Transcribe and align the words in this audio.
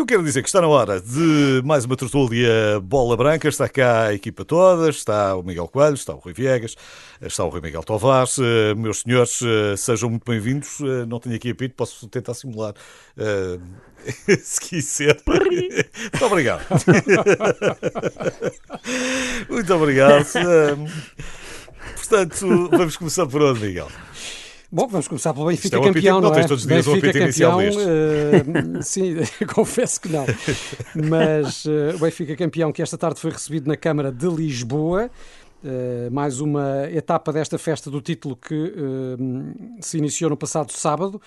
eu 0.00 0.06
quero 0.06 0.24
dizer 0.24 0.40
que 0.40 0.48
está 0.48 0.62
na 0.62 0.66
hora 0.66 0.98
de 0.98 1.60
mais 1.62 1.84
uma 1.84 1.94
tertúlia 1.94 2.80
Bola 2.82 3.18
Branca. 3.18 3.46
Está 3.46 3.68
cá 3.68 4.06
a 4.06 4.14
equipa 4.14 4.46
toda, 4.46 4.88
está 4.88 5.36
o 5.36 5.42
Miguel 5.42 5.68
Coelho, 5.68 5.92
está 5.92 6.14
o 6.14 6.18
Rui 6.18 6.32
Viegas, 6.32 6.74
está 7.20 7.44
o 7.44 7.50
Rui 7.50 7.60
Miguel 7.60 7.82
Tovares. 7.82 8.38
Eh, 8.38 8.74
meus 8.74 9.02
senhores, 9.02 9.42
eh, 9.42 9.76
sejam 9.76 10.08
muito 10.08 10.24
bem-vindos. 10.24 10.80
Eh, 10.80 11.04
não 11.06 11.20
tenho 11.20 11.36
aqui 11.36 11.50
apito, 11.50 11.74
posso 11.74 12.08
tentar 12.08 12.32
simular. 12.32 12.72
Se 14.42 14.60
quiser. 14.62 15.20
Muito 15.26 16.24
obrigado. 16.24 16.64
Muito 19.50 19.74
obrigado. 19.74 20.26
Portanto, 21.96 22.70
vamos 22.70 22.96
começar 22.96 23.26
por 23.26 23.42
onde, 23.42 23.60
Miguel? 23.60 23.90
Bom, 24.72 24.86
vamos 24.86 25.08
começar 25.08 25.34
pelo 25.34 25.46
Benfica 25.46 25.78
é 25.78 25.80
campeão, 25.82 26.20
não, 26.20 26.30
não 26.30 26.38
é? 26.38 26.46
todos 26.46 26.62
os 26.62 26.68
dias 26.68 26.86
Benfica 26.86 27.08
um 27.08 27.26
campeão, 27.26 27.58
uh, 27.58 28.82
sim, 28.82 29.16
confesso 29.52 30.00
que 30.00 30.08
não. 30.08 30.24
Mas 31.08 31.64
uh, 31.64 31.96
o 31.96 31.98
Benfica 31.98 32.36
campeão 32.36 32.70
que 32.70 32.80
esta 32.80 32.96
tarde 32.96 33.18
foi 33.18 33.32
recebido 33.32 33.66
na 33.66 33.76
Câmara 33.76 34.12
de 34.12 34.28
Lisboa. 34.28 35.10
Uh, 35.64 36.08
mais 36.12 36.40
uma 36.40 36.88
etapa 36.88 37.32
desta 37.32 37.58
festa 37.58 37.90
do 37.90 38.00
título 38.00 38.36
que 38.36 38.72
se 39.80 39.98
iniciou 39.98 40.30
no 40.30 40.36
passado 40.36 40.70
sábado. 40.70 41.20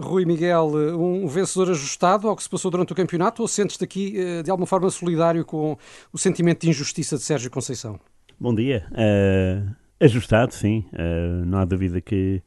Rui 0.00 0.24
Miguel, 0.24 0.70
um 0.96 1.26
vencedor 1.26 1.70
ajustado 1.70 2.28
ao 2.28 2.36
que 2.36 2.44
se 2.44 2.48
passou 2.48 2.70
durante 2.70 2.92
o 2.92 2.96
campeonato 2.96 3.42
ou 3.42 3.48
sentes-te 3.48 3.82
aqui 3.82 4.42
de 4.44 4.50
alguma 4.50 4.66
forma 4.66 4.88
solidário 4.90 5.44
com 5.44 5.76
o 6.12 6.18
sentimento 6.18 6.60
de 6.60 6.70
injustiça 6.70 7.16
de 7.16 7.22
Sérgio 7.22 7.50
Conceição? 7.50 7.98
Bom 8.38 8.54
dia. 8.54 8.86
Ajustado, 10.00 10.54
sim. 10.54 10.86
Uh, 10.94 11.44
não 11.44 11.58
há 11.58 11.64
dúvida 11.66 12.00
que 12.00 12.42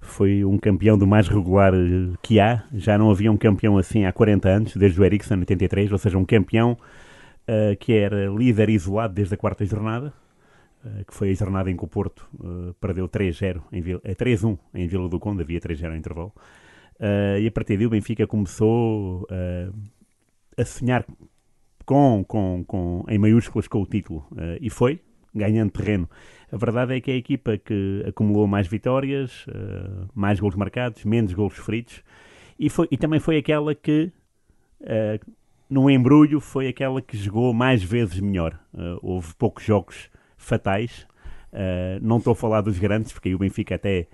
foi 0.00 0.44
um 0.46 0.56
campeão 0.56 0.96
do 0.96 1.06
mais 1.06 1.28
regular 1.28 1.74
eh, 1.74 2.16
que 2.22 2.40
há. 2.40 2.64
Já 2.72 2.96
não 2.96 3.10
havia 3.10 3.30
um 3.30 3.36
campeão 3.36 3.76
assim 3.76 4.06
há 4.06 4.12
40 4.12 4.48
anos, 4.48 4.76
desde 4.76 4.98
o 4.98 5.04
Ericsson, 5.04 5.34
em 5.34 5.40
83, 5.40 5.92
ou 5.92 5.98
seja, 5.98 6.16
um 6.16 6.24
campeão 6.24 6.72
uh, 6.72 7.76
que 7.78 7.92
era 7.92 8.26
líder 8.28 8.70
isolado 8.70 9.12
desde 9.12 9.34
a 9.34 9.36
quarta 9.36 9.62
jornada, 9.66 10.10
uh, 10.82 11.04
que 11.04 11.12
foi 11.14 11.30
a 11.30 11.34
jornada 11.34 11.70
em 11.70 11.76
que 11.76 11.84
o 11.84 11.86
Porto 11.86 12.26
perdeu 12.80 13.06
3-0, 13.06 13.60
3-1 13.70 14.58
em 14.72 14.86
Vila 14.88 15.06
do 15.06 15.20
Conde, 15.20 15.42
havia 15.42 15.60
3-0 15.60 15.94
em 15.94 15.98
intervalo. 15.98 16.32
e 17.38 17.46
a 17.46 17.52
partir 17.52 17.76
daí 17.76 17.86
o 17.86 17.90
Benfica 17.90 18.26
começou 18.26 19.26
a 20.56 20.64
sonhar 20.64 21.04
com, 21.84 22.24
com, 22.26 22.64
com, 22.66 23.04
em 23.06 23.18
maiúsculas 23.18 23.68
com 23.68 23.82
o 23.82 23.86
título. 23.86 24.26
e 24.60 24.70
foi, 24.70 25.00
ganhando 25.34 25.70
terreno. 25.70 26.08
A 26.52 26.56
verdade 26.56 26.96
é 26.96 27.00
que 27.00 27.10
é 27.10 27.14
a 27.14 27.16
equipa 27.16 27.56
que 27.56 28.04
acumulou 28.06 28.46
mais 28.46 28.66
vitórias, 28.66 29.46
uh, 29.46 30.08
mais 30.14 30.40
gols 30.40 30.56
marcados, 30.56 31.04
menos 31.04 31.32
gols 31.32 31.56
feridos, 31.56 32.02
e, 32.58 32.68
foi, 32.68 32.88
e 32.90 32.96
também 32.96 33.20
foi 33.20 33.36
aquela 33.36 33.74
que, 33.74 34.12
uh, 34.80 35.90
embrulho, 35.90 36.40
foi 36.40 36.66
aquela 36.68 37.00
que 37.00 37.16
jogou 37.16 37.54
mais 37.54 37.82
vezes 37.82 38.18
melhor. 38.20 38.58
Uh, 38.74 38.98
houve 39.00 39.32
poucos 39.36 39.64
jogos 39.64 40.10
fatais. 40.36 41.06
não 42.02 42.18
estou 42.18 42.32
a 42.32 42.36
falar 42.36 42.62
dos 42.62 42.78
grandes, 42.78 43.12
porque 43.12 43.28
aí 43.28 43.34
o 43.34 43.38
Benfica 43.38 43.76
até 43.76 44.08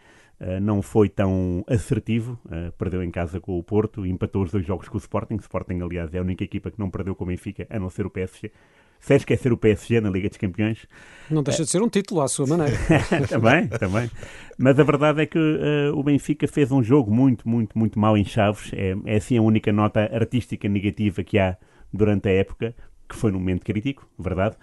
não 0.61 0.83
foi 0.83 1.09
tão 1.09 1.65
assertivo, 1.67 2.39
uh, 2.45 2.71
perdeu 2.77 3.03
em 3.03 3.11
casa 3.11 3.41
com 3.41 3.59
o 3.59 3.63
Porto, 3.63 4.05
empatou 4.05 4.43
os 4.43 4.51
dois 4.51 4.67
jogos 4.67 4.89
com 4.89 4.97
o 4.97 4.99
Sporting. 4.99 5.35
O 5.37 5.41
Sporting, 5.41 5.81
aliás, 5.81 6.13
é 6.13 6.19
a 6.19 6.23
única 6.23 6.45
equipa 6.45 6.71
que 6.71 6.79
não 6.79 6.91
perdeu 6.91 7.15
com 7.15 7.25
o 7.25 7.27
Benfica, 7.27 7.67
a 7.71 7.79
não 7.79 7.89
ser 7.89 8.05
o 8.05 8.11
PSG 8.11 8.53
sem 9.01 9.17
esquecer 9.17 9.53
o 9.53 9.57
PSG 9.57 10.01
na 10.01 10.11
Liga 10.11 10.29
dos 10.29 10.39
Campeões. 10.39 10.87
Não 11.31 11.43
deixa 11.43 11.65
de 11.65 11.71
ser 11.71 11.83
um 11.83 11.89
título 11.89 12.21
à 12.21 12.29
sua 12.29 12.47
maneira. 12.47 12.77
também, 13.29 13.69
também. 13.69 14.11
Mas 14.59 14.79
a 14.79 14.83
verdade 14.83 15.23
é 15.23 15.27
que 15.27 15.39
uh, 15.39 15.97
o 15.97 16.03
Benfica 16.03 16.47
fez 16.47 16.71
um 16.71 16.83
jogo 16.83 17.13
muito, 17.13 17.49
muito, 17.49 17.79
muito 17.79 17.99
mau 17.99 18.17
em 18.17 18.25
Chaves. 18.25 18.71
É, 18.73 18.97
é 19.05 19.17
assim 19.17 19.37
a 19.37 19.43
única 19.43 19.73
nota 19.73 20.01
artística 20.13 20.69
negativa 20.69 21.23
que 21.23 21.39
há 21.39 21.57
durante 21.93 22.29
a 22.29 22.33
época, 22.33 22.75
que 23.09 23.17
foi 23.17 23.31
num 23.31 23.39
momento 23.39 23.65
crítico, 23.65 24.09
verdade. 24.19 24.57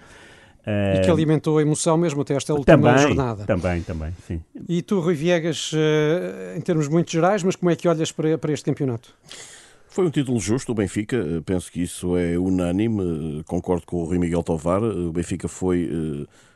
Uh, 0.66 0.98
e 0.98 1.02
que 1.02 1.12
alimentou 1.12 1.58
a 1.58 1.62
emoção 1.62 1.98
mesmo 1.98 2.22
até 2.22 2.36
esta 2.36 2.54
última 2.54 2.78
também, 2.78 2.98
jornada. 2.98 3.46
Também, 3.46 3.82
também, 3.82 4.14
sim. 4.26 4.42
E 4.70 4.82
tu, 4.82 5.02
Rui 5.02 5.14
Viegas, 5.14 5.74
uh, 5.74 6.58
em 6.58 6.62
termos 6.62 6.88
muito 6.88 7.12
gerais, 7.12 7.44
mas 7.44 7.58
como 7.58 7.70
é 7.70 7.76
que 7.76 7.88
olhas 7.88 8.14
para, 8.14 8.38
para 8.38 8.54
este 8.54 8.64
campeonato? 8.64 9.14
Foi 9.94 10.08
um 10.08 10.10
título 10.10 10.40
justo, 10.40 10.72
o 10.72 10.76
Benfica, 10.76 11.18
eh, 11.18 11.42
penso 11.46 11.72
que 11.72 11.84
isso 11.84 12.18
é 12.18 12.36
unânime, 12.36 13.42
eh, 13.42 13.44
concordo 13.46 13.86
com 13.86 13.98
o 13.98 14.06
Rui 14.06 14.18
Miguel 14.18 14.42
Tovar, 14.42 14.82
eh, 14.82 14.88
o 14.88 15.12
Benfica 15.12 15.48
foi 15.48 15.88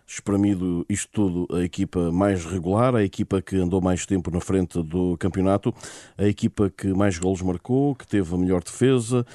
espremido 0.08 0.86
isto 0.88 1.10
tudo 1.12 1.56
a 1.56 1.62
equipa 1.64 2.12
mais 2.12 2.46
regular, 2.46 2.96
a 2.96 3.04
equipa 3.04 3.42
que 3.42 3.58
andou 3.58 3.82
mais 3.82 4.06
tempo 4.06 4.32
na 4.32 4.40
frente 4.40 4.82
do 4.82 5.18
campeonato, 5.18 5.74
a 6.18 6.26
equipa 6.26 6.70
que 6.70 6.88
mais 6.94 7.18
golos 7.20 7.42
marcou, 7.42 7.94
que 7.94 8.08
teve 8.08 8.34
a 8.34 8.38
melhor 8.38 8.64
defesa, 8.64 9.26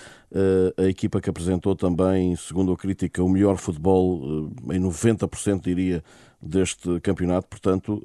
a 0.78 0.84
equipa 0.84 1.20
que 1.20 1.28
apresentou 1.28 1.76
também, 1.76 2.34
segundo 2.36 2.72
a 2.72 2.76
crítica, 2.76 3.22
o 3.22 3.28
melhor 3.28 3.58
futebol 3.58 4.50
em 4.70 4.80
90% 4.80 5.60
diria 5.60 6.02
deste 6.40 6.98
campeonato, 7.00 7.46
portanto, 7.48 8.02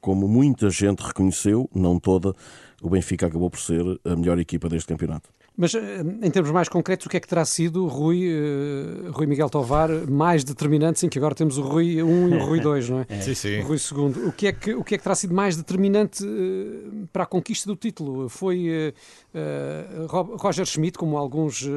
como 0.00 0.26
muita 0.26 0.68
gente 0.70 1.00
reconheceu, 1.00 1.70
não 1.72 2.00
toda, 2.00 2.34
o 2.82 2.90
Benfica 2.90 3.28
acabou 3.28 3.48
por 3.48 3.60
ser 3.60 3.80
a 4.04 4.16
melhor 4.16 4.40
equipa 4.40 4.68
deste 4.68 4.88
campeonato. 4.88 5.30
Mas 5.56 5.74
eh, 5.74 6.02
em 6.22 6.30
termos 6.30 6.50
mais 6.50 6.68
concretos, 6.68 7.06
o 7.06 7.10
que 7.10 7.16
é 7.16 7.20
que 7.20 7.28
terá 7.28 7.44
sido 7.44 7.86
Rui, 7.86 8.26
uh, 8.26 9.12
Rui 9.12 9.26
Miguel 9.26 9.50
Tovar 9.50 9.90
mais 10.10 10.44
determinante? 10.44 11.00
Sim, 11.00 11.08
que 11.08 11.18
agora 11.18 11.34
temos 11.34 11.58
o 11.58 11.62
Rui 11.62 12.02
1 12.02 12.28
e 12.28 12.34
o 12.34 12.44
Rui 12.44 12.60
2, 12.62 12.88
não 12.88 13.00
é? 13.00 13.06
é. 13.08 13.20
Sim, 13.20 13.34
sim. 13.34 13.60
O 13.60 13.64
Rui 13.64 13.78
2. 13.78 14.28
O 14.28 14.32
que 14.32 14.46
é 14.46 14.52
que, 14.52 14.74
o 14.74 14.82
que, 14.82 14.94
é 14.94 14.98
que 14.98 15.04
terá 15.04 15.14
sido 15.14 15.34
mais 15.34 15.56
determinante 15.56 16.24
uh, 16.24 17.08
para 17.12 17.24
a 17.24 17.26
conquista 17.26 17.68
do 17.68 17.76
título? 17.76 18.28
Foi 18.28 18.92
uh, 19.34 20.06
Roger 20.36 20.64
Schmidt, 20.66 20.98
como 20.98 21.16
alguns 21.16 21.68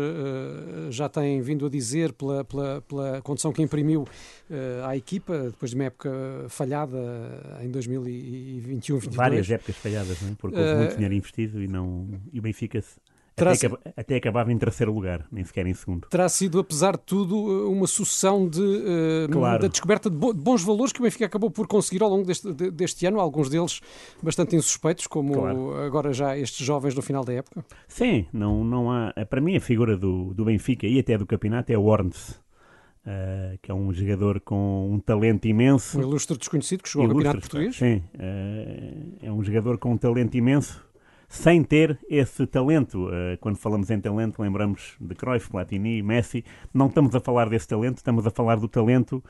já 0.89 1.09
têm 1.09 1.41
vindo 1.41 1.65
a 1.65 1.69
dizer, 1.69 2.13
pela, 2.13 2.43
pela, 2.43 2.81
pela 2.81 3.21
condição 3.21 3.51
que 3.51 3.61
imprimiu 3.61 4.05
à 4.85 4.95
equipa, 4.95 5.37
depois 5.51 5.71
de 5.71 5.75
uma 5.75 5.85
época 5.85 6.11
falhada 6.49 6.97
em 7.61 7.69
2021 7.69 8.99
2022 8.99 9.15
Várias 9.15 9.49
épocas 9.49 9.75
falhadas, 9.77 10.21
não 10.21 10.29
é? 10.29 10.35
Porque 10.37 10.57
houve 10.57 10.75
muito 10.75 10.95
dinheiro 10.95 11.13
investido 11.13 11.61
e, 11.61 11.67
não, 11.67 12.07
e 12.31 12.39
o 12.39 12.41
Benfica 12.41 12.83
Terá 13.35 13.51
até, 13.51 13.59
sido... 13.59 13.79
até 13.97 14.15
acabava 14.15 14.51
em 14.51 14.57
terceiro 14.57 14.93
lugar, 14.93 15.27
nem 15.29 15.43
sequer 15.43 15.67
em 15.67 15.73
segundo. 15.73 16.07
Terá 16.07 16.29
sido, 16.29 16.57
apesar 16.57 16.93
de 16.93 17.03
tudo, 17.03 17.69
uma 17.69 17.85
sucessão 17.85 18.47
de, 18.47 18.61
uh, 18.61 19.29
claro. 19.29 19.61
da 19.61 19.67
descoberta 19.67 20.09
de, 20.09 20.15
bons 20.15 20.63
valores 20.63 20.93
que 20.93 21.01
o 21.01 21.03
Benfica 21.03 21.25
acabou 21.25 21.51
por 21.51 21.67
conseguir 21.67 22.01
ao 22.01 22.09
longo 22.09 22.25
deste, 22.25 22.53
deste 22.71 23.05
ano, 23.05 23.19
alguns 23.19 23.49
deles 23.49 23.81
bastante 24.23 24.55
insuspeitos, 24.55 25.05
como 25.05 25.33
claro. 25.33 25.75
agora 25.83 26.13
já 26.13 26.37
estes 26.37 26.65
jovens 26.65 26.95
no 26.95 27.01
final 27.01 27.25
da 27.25 27.33
época. 27.33 27.65
Sim, 27.89 28.25
não, 28.31 28.63
não 28.63 28.89
há. 28.89 29.13
Para 29.29 29.41
mim, 29.41 29.57
a 29.57 29.61
figura 29.61 29.97
do, 29.97 30.33
do 30.33 30.45
Benfica 30.45 30.87
e 30.87 30.97
até 30.97 31.17
do 31.17 31.25
campeonato 31.25 31.73
é 31.73 31.77
o 31.77 31.83
Ornes. 31.83 32.43
Uh, 33.05 33.59
que 33.61 33.69
é 33.69 33.73
um 33.73 33.93
jogador 33.93 34.39
com 34.39 34.89
um 34.91 34.99
talento 34.99 35.45
imenso. 35.45 35.99
Um 35.99 36.01
ilustre 36.01 36.35
desconhecido 36.39 36.81
que 36.81 36.89
chegou 36.89 37.05
ilustre, 37.05 37.27
ao 37.27 37.33
campeonato 37.33 37.51
português. 37.51 37.75
Sim, 37.75 38.01
uh, 38.15 39.25
é 39.27 39.31
um 39.31 39.43
jogador 39.43 39.77
com 39.77 39.91
um 39.91 39.97
talento 39.97 40.35
imenso 40.35 40.83
sem 41.27 41.63
ter 41.63 41.99
esse 42.09 42.45
talento. 42.45 43.07
Uh, 43.07 43.37
quando 43.39 43.57
falamos 43.57 43.89
em 43.89 43.99
talento, 43.99 44.41
lembramos 44.41 44.95
de 44.99 45.15
Cruyff, 45.15 45.49
Platini, 45.49 46.01
Messi. 46.01 46.43
Não 46.73 46.87
estamos 46.87 47.15
a 47.15 47.19
falar 47.19 47.49
desse 47.49 47.67
talento, 47.67 47.97
estamos 47.97 48.25
a 48.25 48.31
falar 48.31 48.55
do 48.55 48.67
talento 48.67 49.23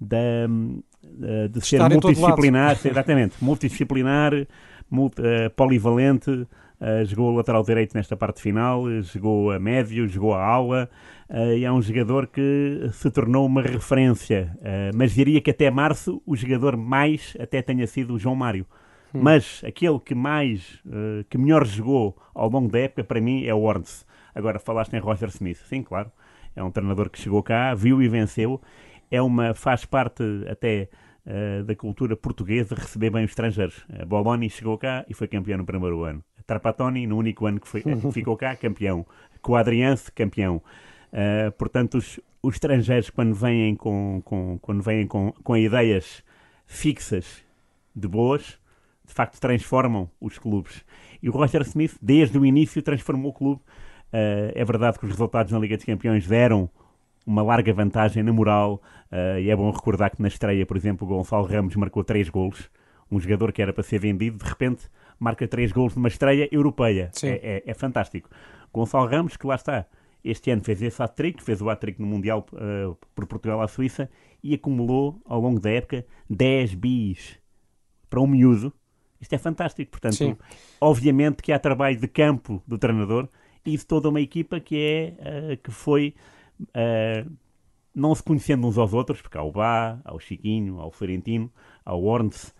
da, 0.00 0.46
uh, 0.48 1.48
de 1.48 1.60
ser 1.60 1.76
Estar 1.76 1.90
multidisciplinar, 1.90 2.78
exatamente, 2.84 3.36
multidisciplinar, 3.40 4.32
multi, 4.90 5.20
uh, 5.20 5.50
polivalente. 5.54 6.30
Uh, 6.30 7.04
jogou 7.04 7.34
a 7.34 7.36
lateral 7.36 7.62
direito 7.62 7.94
nesta 7.94 8.16
parte 8.16 8.40
final, 8.40 8.84
jogou 9.02 9.50
a 9.50 9.58
médio, 9.58 10.08
jogou 10.08 10.32
a 10.32 10.42
aula 10.42 10.88
e 11.54 11.62
é 11.62 11.70
um 11.70 11.80
jogador 11.82 12.26
que 12.26 12.88
se 12.92 13.08
tornou 13.10 13.46
uma 13.46 13.62
referência. 13.62 14.58
Mas 14.94 15.12
diria 15.12 15.40
que 15.40 15.50
até 15.50 15.70
março 15.70 16.20
o 16.26 16.34
jogador 16.34 16.76
mais 16.76 17.36
até 17.38 17.62
tenha 17.62 17.86
sido 17.86 18.14
o 18.14 18.18
João 18.18 18.34
Mário. 18.34 18.66
Hum. 19.14 19.20
Mas 19.22 19.62
aquele 19.64 19.98
que 19.98 20.14
mais, 20.14 20.80
uh, 20.86 21.24
que 21.28 21.36
melhor 21.36 21.66
jogou 21.66 22.16
ao 22.34 22.48
longo 22.48 22.70
da 22.70 22.78
época, 22.78 23.04
para 23.04 23.20
mim, 23.20 23.44
é 23.44 23.54
o 23.54 23.62
Orns. 23.62 24.06
Agora, 24.34 24.58
falaste 24.58 24.92
em 24.94 25.00
Roger 25.00 25.28
Smith. 25.28 25.58
Sim, 25.68 25.82
claro. 25.82 26.10
É 26.54 26.62
um 26.62 26.70
treinador 26.70 27.10
que 27.10 27.18
chegou 27.18 27.42
cá, 27.42 27.74
viu 27.74 28.02
e 28.02 28.08
venceu. 28.08 28.60
É 29.10 29.20
uma, 29.20 29.54
faz 29.54 29.84
parte 29.84 30.22
até 30.48 30.88
uh, 31.26 31.64
da 31.64 31.74
cultura 31.74 32.16
portuguesa 32.16 32.74
receber 32.74 33.10
bem 33.10 33.24
os 33.24 33.30
estrangeiros. 33.30 33.78
Uh, 33.88 34.06
Boloni 34.06 34.48
chegou 34.48 34.78
cá 34.78 35.04
e 35.08 35.14
foi 35.14 35.28
campeão 35.28 35.58
no 35.58 35.64
primeiro 35.64 36.02
ano. 36.04 36.24
Trapatoni, 36.46 37.06
no 37.06 37.16
único 37.16 37.46
ano 37.46 37.60
que 37.60 37.68
foi, 37.68 37.82
ficou 38.12 38.36
cá, 38.36 38.56
campeão. 38.56 39.06
Quadriance, 39.40 40.10
campeão. 40.10 40.62
Uh, 41.12 41.50
portanto, 41.52 41.98
os, 41.98 42.20
os, 42.42 42.54
estrangeiros, 42.54 43.10
quando 43.10 43.34
vêm 43.34 43.74
com, 43.74 44.20
com, 44.24 44.58
quando 44.60 44.82
vêm 44.82 45.06
com, 45.06 45.32
com 45.44 45.56
ideias 45.56 46.24
fixas 46.66 47.44
de 47.94 48.06
boas, 48.06 48.59
de 49.10 49.14
facto 49.14 49.40
transformam 49.40 50.08
os 50.20 50.38
clubes. 50.38 50.84
E 51.20 51.28
o 51.28 51.32
Roger 51.32 51.62
Smith, 51.62 51.98
desde 52.00 52.38
o 52.38 52.46
início, 52.46 52.80
transformou 52.80 53.32
o 53.32 53.34
clube. 53.34 53.60
Uh, 54.12 54.54
é 54.54 54.64
verdade 54.64 54.98
que 54.98 55.04
os 55.04 55.10
resultados 55.10 55.52
na 55.52 55.58
Liga 55.58 55.76
dos 55.76 55.84
Campeões 55.84 56.26
deram 56.26 56.70
uma 57.26 57.42
larga 57.42 57.72
vantagem 57.74 58.22
na 58.22 58.32
moral, 58.32 58.80
uh, 59.10 59.38
e 59.38 59.50
é 59.50 59.56
bom 59.56 59.70
recordar 59.70 60.10
que 60.10 60.22
na 60.22 60.28
estreia, 60.28 60.64
por 60.64 60.76
exemplo, 60.76 61.06
o 61.06 61.10
Gonçalo 61.10 61.44
Ramos 61.44 61.74
marcou 61.76 62.02
três 62.04 62.28
golos. 62.28 62.70
Um 63.10 63.18
jogador 63.18 63.52
que 63.52 63.60
era 63.60 63.72
para 63.72 63.82
ser 63.82 63.98
vendido, 63.98 64.38
de 64.38 64.48
repente 64.48 64.88
marca 65.18 65.46
três 65.46 65.72
golos 65.72 65.96
numa 65.96 66.08
estreia 66.08 66.48
europeia. 66.52 67.10
É, 67.22 67.28
é, 67.28 67.62
é, 67.66 67.74
fantástico. 67.74 68.30
Gonçalo 68.72 69.08
Ramos, 69.08 69.36
que 69.36 69.46
lá 69.46 69.56
está, 69.56 69.86
este 70.22 70.52
ano 70.52 70.62
fez 70.62 70.80
esse 70.80 71.02
hat-trick, 71.02 71.42
fez 71.42 71.60
o 71.60 71.68
hat-trick 71.68 72.00
no 72.00 72.06
Mundial 72.06 72.46
uh, 72.52 72.96
por 73.12 73.26
Portugal 73.26 73.60
à 73.60 73.66
Suíça 73.66 74.08
e 74.42 74.54
acumulou 74.54 75.20
ao 75.24 75.40
longo 75.40 75.58
da 75.58 75.70
época 75.70 76.06
10 76.28 76.74
bis 76.74 77.40
para 78.08 78.20
um 78.20 78.26
miúdo. 78.28 78.72
Isto 79.20 79.34
é 79.34 79.38
fantástico. 79.38 79.90
Portanto, 79.90 80.14
Sim. 80.14 80.36
obviamente 80.80 81.42
que 81.42 81.52
há 81.52 81.58
trabalho 81.58 81.98
de 81.98 82.08
campo 82.08 82.62
do 82.66 82.78
treinador 82.78 83.28
e 83.64 83.76
de 83.76 83.84
toda 83.84 84.08
uma 84.08 84.20
equipa 84.20 84.58
que 84.58 84.76
é 84.76 85.52
uh, 85.52 85.56
que 85.58 85.70
foi 85.70 86.14
uh, 86.60 87.30
não 87.94 88.14
se 88.14 88.22
conhecendo 88.22 88.66
uns 88.66 88.78
aos 88.78 88.92
outros, 88.92 89.20
porque 89.20 89.36
há 89.36 89.42
o 89.42 89.52
Bá, 89.52 89.98
há 90.04 90.14
o 90.14 90.18
Chiquinho, 90.18 90.80
há 90.80 90.86
o 90.86 90.90
Florentino, 90.90 91.52
há 91.84 91.94
o 91.94 92.04
Orns, 92.04 92.54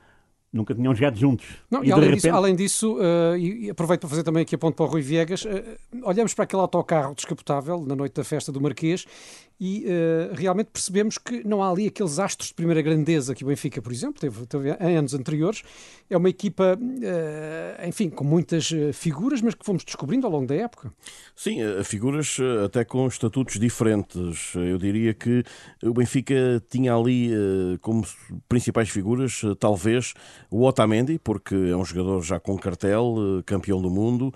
nunca 0.52 0.74
tinham 0.74 0.94
jogado 0.94 1.16
juntos. 1.16 1.46
Não, 1.70 1.84
e, 1.84 1.88
e 1.88 1.92
além, 1.92 2.04
repente... 2.04 2.22
disso, 2.22 2.36
além, 2.36 2.56
disso, 2.56 2.98
uh, 2.98 3.36
e 3.36 3.70
aproveito 3.70 4.00
para 4.00 4.10
fazer 4.10 4.22
também 4.22 4.42
aqui 4.42 4.54
a 4.54 4.58
ponto 4.58 4.74
para 4.74 4.84
o 4.84 4.88
Rui 4.88 5.00
Viegas, 5.00 5.44
uh, 5.44 5.48
olhamos 6.02 6.34
para 6.34 6.44
aquele 6.44 6.60
autocarro 6.60 7.14
descapotável 7.14 7.80
na 7.86 7.94
noite 7.94 8.14
da 8.14 8.24
festa 8.24 8.50
do 8.50 8.60
Marquês 8.60 9.06
e 9.60 9.84
uh, 9.84 10.34
realmente 10.34 10.68
percebemos 10.72 11.18
que 11.18 11.46
não 11.46 11.62
há 11.62 11.70
ali 11.70 11.86
aqueles 11.86 12.18
astros 12.18 12.48
de 12.48 12.54
primeira 12.54 12.80
grandeza 12.80 13.34
que 13.34 13.44
o 13.44 13.46
Benfica, 13.46 13.82
por 13.82 13.92
exemplo, 13.92 14.18
teve, 14.18 14.46
teve 14.46 14.70
em 14.70 14.96
anos 14.96 15.12
anteriores. 15.12 15.62
É 16.08 16.16
uma 16.16 16.30
equipa, 16.30 16.78
uh, 16.80 17.86
enfim, 17.86 18.08
com 18.08 18.24
muitas 18.24 18.72
eh, 18.72 18.92
figuras, 18.92 19.40
mas 19.42 19.54
que 19.54 19.64
fomos 19.64 19.84
descobrindo 19.84 20.26
ao 20.26 20.32
longo 20.32 20.46
da 20.46 20.56
época. 20.56 20.92
Sim, 21.36 21.58
figuras 21.84 22.38
até 22.64 22.84
com 22.84 23.06
estatutos 23.06 23.60
diferentes. 23.60 24.54
Eu 24.54 24.76
diria 24.76 25.14
que 25.14 25.44
o 25.84 25.92
Benfica 25.92 26.60
tinha 26.68 26.94
ali 26.94 27.30
uh, 27.32 27.78
como 27.80 28.04
principais 28.48 28.88
figuras, 28.88 29.42
talvez, 29.60 30.14
o 30.50 30.64
Otamendi, 30.64 31.20
porque 31.22 31.54
é 31.54 31.76
um 31.76 31.84
jogador 31.84 32.22
já 32.22 32.40
com 32.40 32.58
cartel, 32.58 33.14
campeão 33.46 33.80
do 33.80 33.90
mundo, 33.90 34.32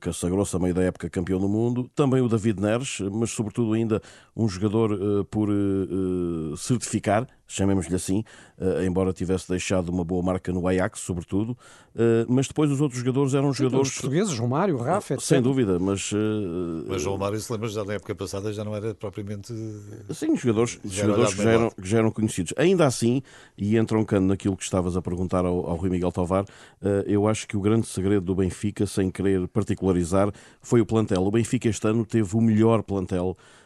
que 0.00 0.12
sagrou-se 0.12 0.54
a 0.54 0.58
meio 0.58 0.74
da 0.74 0.82
época 0.82 1.10
campeão 1.10 1.40
do 1.40 1.48
mundo. 1.48 1.90
Também 1.94 2.20
o 2.20 2.28
David 2.28 2.60
Neres, 2.60 3.00
mas 3.10 3.30
sobretudo 3.30 3.72
ainda 3.72 4.00
um 4.36 4.46
jogador 4.48 4.92
uh, 4.92 5.24
por 5.24 5.48
uh, 5.48 6.54
certificar, 6.58 7.26
chamemos-lhe 7.46 7.94
assim, 7.94 8.22
uh, 8.58 8.82
embora 8.84 9.12
tivesse 9.12 9.48
deixado 9.48 9.88
uma 9.88 10.04
boa 10.04 10.22
marca 10.22 10.52
no 10.52 10.68
Ajax, 10.68 11.00
sobretudo, 11.00 11.52
uh, 11.52 12.26
mas 12.28 12.46
depois 12.46 12.70
os 12.70 12.80
outros 12.82 13.00
jogadores 13.00 13.32
eram 13.32 13.52
Sim, 13.54 13.62
jogadores... 13.62 13.88
Os 13.88 13.94
portugueses, 13.94 14.38
Romário, 14.38 14.76
Rafa, 14.76 15.14
etc. 15.14 15.24
Sem 15.24 15.40
dúvida, 15.40 15.78
mas... 15.78 16.10
mas 16.86 17.00
João 17.00 17.16
Mário, 17.16 17.40
se 17.40 17.50
lembra, 17.50 17.68
já 17.68 17.82
na 17.82 17.94
época 17.94 18.14
passada 18.14 18.52
já 18.52 18.62
não 18.62 18.76
era 18.76 18.94
propriamente... 18.94 19.54
Sim, 20.10 20.36
jogadores, 20.36 20.78
já 20.84 21.04
jogadores 21.04 21.34
que, 21.34 21.42
já 21.42 21.50
eram, 21.50 21.70
que 21.70 21.88
já 21.88 21.98
eram 21.98 22.10
conhecidos. 22.10 22.52
Ainda 22.58 22.84
assim, 22.86 23.22
e 23.56 23.78
entroncando 23.78 24.26
naquilo 24.26 24.56
que 24.56 24.64
estavas 24.64 24.98
a 24.98 25.02
perguntar 25.02 25.46
ao, 25.46 25.70
ao 25.70 25.76
Rui 25.76 25.88
Miguel 25.88 26.12
Tovar, 26.12 26.44
eu 27.06 27.26
acho 27.26 27.48
que 27.48 27.56
o 27.56 27.60
grande 27.60 27.86
segredo 27.86 28.26
do 28.26 28.34
Benfica, 28.34 28.86
sem 28.86 29.10
querer 29.10 29.48
particularizar, 29.48 30.30
foi 30.60 30.80
o 30.80 30.86
plantel. 30.86 31.24
O 31.24 31.30
Benfica 31.30 31.68
este 31.68 31.86
ano 31.88 32.04
teve 32.04 32.36
o 32.36 32.40
melhor 32.40 32.82
plantel 32.82 33.30
uh, 33.30 33.65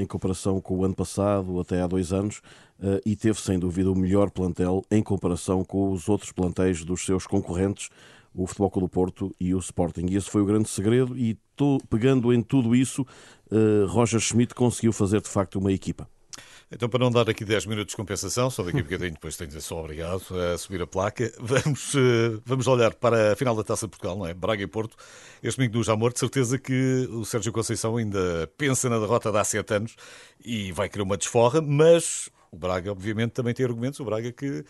em 0.00 0.06
comparação 0.06 0.60
com 0.60 0.78
o 0.78 0.84
ano 0.84 0.94
passado, 0.94 1.58
até 1.60 1.80
há 1.80 1.86
dois 1.86 2.12
anos, 2.12 2.38
uh, 2.78 3.00
e 3.04 3.16
teve 3.16 3.40
sem 3.40 3.58
dúvida 3.58 3.90
o 3.90 3.96
melhor 3.96 4.30
plantel 4.30 4.84
em 4.90 5.02
comparação 5.02 5.64
com 5.64 5.90
os 5.90 6.08
outros 6.08 6.32
plantéis 6.32 6.84
dos 6.84 7.04
seus 7.04 7.26
concorrentes, 7.26 7.88
o 8.34 8.46
Futebol 8.46 8.70
Clube 8.70 8.86
do 8.86 8.90
Porto 8.90 9.34
e 9.40 9.54
o 9.54 9.58
Sporting. 9.58 10.06
E 10.08 10.16
esse 10.16 10.30
foi 10.30 10.42
o 10.42 10.46
grande 10.46 10.68
segredo, 10.68 11.16
e 11.16 11.38
tô, 11.56 11.78
pegando 11.88 12.32
em 12.32 12.42
tudo 12.42 12.74
isso, 12.74 13.02
uh, 13.50 13.86
Roger 13.86 14.20
Schmidt 14.20 14.54
conseguiu 14.54 14.92
fazer 14.92 15.20
de 15.20 15.28
facto 15.28 15.58
uma 15.58 15.72
equipa. 15.72 16.08
Então, 16.72 16.88
para 16.88 17.00
não 17.00 17.10
dar 17.10 17.28
aqui 17.28 17.44
10 17.44 17.66
minutos 17.66 17.92
de 17.92 17.96
compensação, 17.96 18.48
só 18.48 18.62
daqui 18.62 18.78
a 18.78 18.82
bocadinho 18.82 19.12
depois 19.12 19.36
tenho 19.36 19.48
de 19.48 19.56
dizer 19.56 19.66
só 19.66 19.80
obrigado 19.80 20.22
a 20.38 20.56
subir 20.56 20.80
a 20.80 20.86
placa, 20.86 21.32
vamos, 21.40 21.94
eh, 21.96 22.40
vamos 22.46 22.68
olhar 22.68 22.94
para 22.94 23.32
a 23.32 23.36
final 23.36 23.56
da 23.56 23.64
Taça 23.64 23.86
de 23.86 23.90
Portugal, 23.90 24.16
não 24.16 24.24
é? 24.24 24.32
Braga 24.32 24.62
e 24.62 24.68
Porto, 24.68 24.96
este 25.42 25.56
domingo 25.56 25.78
no 25.78 25.82
Jamor, 25.82 26.12
de 26.12 26.20
certeza 26.20 26.58
que 26.58 27.08
o 27.10 27.24
Sérgio 27.24 27.52
Conceição 27.52 27.96
ainda 27.96 28.48
pensa 28.56 28.88
na 28.88 29.00
derrota 29.00 29.32
de 29.32 29.38
há 29.38 29.42
7 29.42 29.74
anos 29.74 29.96
e 30.44 30.70
vai 30.70 30.88
querer 30.88 31.02
uma 31.02 31.16
desforra, 31.16 31.60
mas 31.60 32.30
o 32.52 32.56
Braga, 32.56 32.92
obviamente, 32.92 33.32
também 33.32 33.52
tem 33.52 33.66
argumentos. 33.66 33.98
O 33.98 34.04
Braga 34.04 34.30
que 34.30 34.64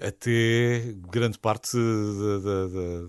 até 0.00 0.94
grande 1.10 1.38
parte, 1.40 1.76
de, 1.76 2.40
de, 2.40 3.08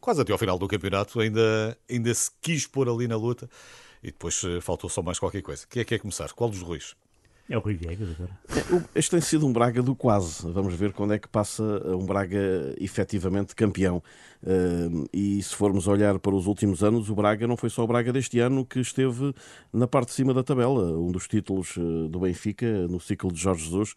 quase 0.00 0.20
até 0.20 0.32
ao 0.32 0.38
final 0.38 0.58
do 0.58 0.66
campeonato, 0.66 1.20
ainda, 1.20 1.78
ainda 1.88 2.12
se 2.14 2.30
quis 2.40 2.66
pôr 2.66 2.88
ali 2.88 3.06
na 3.06 3.16
luta 3.16 3.48
e 4.02 4.08
depois 4.08 4.42
eh, 4.44 4.60
faltou 4.60 4.90
só 4.90 5.02
mais 5.02 5.20
qualquer 5.20 5.42
coisa. 5.42 5.64
Quem 5.70 5.82
é 5.82 5.84
que 5.84 5.94
quer 5.94 6.00
começar? 6.00 6.32
Qual 6.32 6.50
dos 6.50 6.60
Ruiz? 6.60 6.96
É 7.48 7.58
o 7.58 7.60
Rui 7.60 7.74
Viegas 7.74 8.08
agora. 8.10 8.30
É, 8.48 8.98
este 8.98 9.10
tem 9.10 9.20
sido 9.20 9.46
um 9.46 9.52
Braga 9.52 9.82
do 9.82 9.94
quase. 9.94 10.50
Vamos 10.50 10.74
ver 10.74 10.92
quando 10.92 11.12
é 11.12 11.18
que 11.18 11.28
passa 11.28 11.62
um 11.94 12.06
Braga 12.06 12.74
efetivamente 12.78 13.54
campeão. 13.54 14.02
E 15.12 15.42
se 15.42 15.54
formos 15.54 15.86
olhar 15.86 16.18
para 16.18 16.34
os 16.34 16.46
últimos 16.46 16.82
anos, 16.82 17.10
o 17.10 17.14
Braga 17.14 17.46
não 17.46 17.56
foi 17.56 17.68
só 17.68 17.84
o 17.84 17.86
Braga 17.86 18.12
deste 18.12 18.38
ano 18.38 18.64
que 18.64 18.80
esteve 18.80 19.34
na 19.70 19.86
parte 19.86 20.08
de 20.08 20.14
cima 20.14 20.32
da 20.32 20.42
tabela. 20.42 20.98
Um 20.98 21.12
dos 21.12 21.28
títulos 21.28 21.76
eh, 21.76 22.08
do 22.08 22.20
Benfica 22.20 22.88
no 22.88 22.98
ciclo 22.98 23.30
de 23.30 23.38
Jorge 23.40 23.64
Jesus 23.64 23.94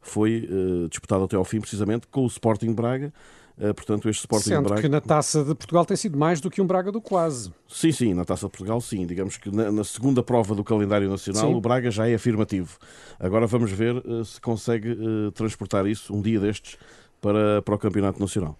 foi 0.00 0.48
eh, 0.50 0.88
disputado 0.88 1.24
até 1.24 1.36
ao 1.36 1.44
fim, 1.44 1.60
precisamente 1.60 2.06
com 2.06 2.22
o 2.22 2.26
Sporting 2.26 2.72
Braga. 2.72 3.12
Eh, 3.60 3.72
portanto, 3.74 4.08
este 4.08 4.20
Sporting 4.20 4.48
Sendo 4.48 4.68
Braga... 4.68 4.80
que 4.80 4.88
na 4.88 5.00
Taça 5.00 5.44
de 5.44 5.54
Portugal 5.54 5.84
tem 5.84 5.96
sido 5.96 6.18
mais 6.18 6.40
do 6.40 6.50
que 6.50 6.62
um 6.62 6.66
Braga 6.66 6.90
do 6.90 7.00
quase. 7.00 7.52
Sim, 7.68 7.92
sim, 7.92 8.14
na 8.14 8.24
Taça 8.24 8.46
de 8.46 8.52
Portugal 8.52 8.80
sim. 8.80 9.06
Digamos 9.06 9.36
que 9.36 9.54
na, 9.54 9.70
na 9.70 9.84
segunda 9.84 10.22
prova 10.22 10.54
do 10.54 10.64
calendário 10.64 11.08
nacional 11.10 11.48
sim. 11.48 11.54
o 11.54 11.60
Braga 11.60 11.90
já 11.90 12.08
é 12.08 12.14
afirmativo. 12.14 12.78
Agora 13.18 13.46
vamos 13.46 13.70
ver 13.70 13.96
uh, 13.96 14.24
se 14.24 14.40
consegue 14.40 14.92
uh, 14.92 15.30
transportar 15.32 15.86
isso 15.86 16.14
um 16.14 16.22
dia 16.22 16.40
destes 16.40 16.78
para, 17.20 17.60
para 17.60 17.74
o 17.74 17.78
Campeonato 17.78 18.18
Nacional. 18.18 18.56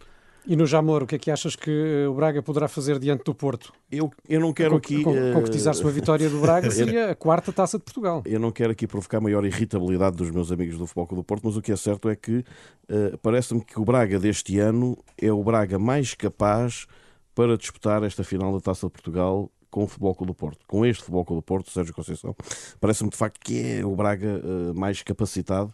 E 0.46 0.56
no 0.56 0.66
Jamor, 0.66 1.02
o 1.02 1.06
que 1.06 1.16
é 1.16 1.18
que 1.18 1.30
achas 1.30 1.54
que 1.54 2.06
o 2.08 2.14
Braga 2.14 2.42
poderá 2.42 2.66
fazer 2.66 2.98
diante 2.98 3.24
do 3.24 3.34
Porto? 3.34 3.72
Eu, 3.90 4.10
eu 4.28 4.40
não 4.40 4.52
quero 4.52 4.76
aqui. 4.76 5.02
Concretizar-se 5.04 5.82
uma 5.82 5.90
vitória 5.90 6.28
do 6.28 6.40
Braga 6.40 6.70
seria 6.72 7.10
a 7.10 7.14
quarta 7.14 7.52
taça 7.52 7.78
de 7.78 7.84
Portugal. 7.84 8.22
Eu 8.24 8.40
não 8.40 8.50
quero 8.50 8.72
aqui 8.72 8.86
provocar 8.86 9.20
maior 9.20 9.44
irritabilidade 9.44 10.16
dos 10.16 10.30
meus 10.30 10.50
amigos 10.50 10.78
do 10.78 10.86
Futebol 10.86 11.18
do 11.18 11.24
Porto, 11.24 11.42
mas 11.44 11.56
o 11.56 11.62
que 11.62 11.72
é 11.72 11.76
certo 11.76 12.08
é 12.08 12.16
que 12.16 12.38
uh, 12.38 13.18
parece-me 13.22 13.62
que 13.62 13.78
o 13.78 13.84
Braga 13.84 14.18
deste 14.18 14.58
ano 14.58 14.96
é 15.20 15.30
o 15.30 15.42
Braga 15.42 15.78
mais 15.78 16.14
capaz 16.14 16.86
para 17.34 17.56
disputar 17.56 18.02
esta 18.02 18.24
final 18.24 18.52
da 18.52 18.60
taça 18.60 18.86
de 18.86 18.92
Portugal 18.92 19.50
com 19.70 19.84
o 19.84 19.86
Futebol 19.86 20.14
Clube 20.14 20.32
do 20.32 20.34
Porto, 20.34 20.66
com 20.66 20.84
este 20.84 21.02
Futebol 21.02 21.24
Clube 21.24 21.42
do 21.42 21.44
Porto, 21.44 21.70
Sérgio 21.70 21.94
Conceição. 21.94 22.34
Parece-me 22.80 23.10
de 23.10 23.16
facto 23.16 23.38
que 23.38 23.78
é 23.78 23.84
o 23.84 23.94
Braga 23.94 24.40
uh, 24.42 24.78
mais 24.78 25.02
capacitado 25.02 25.72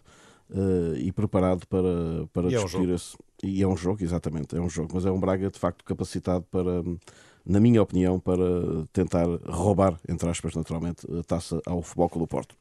uh, 0.49 0.95
e 0.95 1.11
preparado 1.11 1.65
para, 1.67 2.27
para 2.33 2.47
e 2.47 2.49
discutir 2.49 2.89
é 2.89 2.91
um 2.91 2.95
esse. 2.95 3.17
E 3.43 3.61
é 3.61 3.67
um 3.67 3.77
jogo, 3.77 4.03
exatamente, 4.03 4.55
é 4.55 4.59
um 4.59 4.69
jogo, 4.69 4.91
mas 4.95 5.05
é 5.05 5.11
um 5.11 5.19
Braga 5.19 5.49
de 5.49 5.59
facto 5.59 5.83
capacitado 5.83 6.43
para, 6.49 6.83
na 7.45 7.59
minha 7.59 7.81
opinião, 7.81 8.19
para 8.19 8.43
tentar 8.91 9.25
roubar, 9.45 9.99
entre 10.07 10.27
aspas, 10.29 10.55
naturalmente, 10.55 11.05
a 11.11 11.23
taça 11.23 11.61
ao 11.65 11.81
Futebol 11.81 12.09
Clube 12.09 12.25
do 12.25 12.29
Porto. 12.29 12.55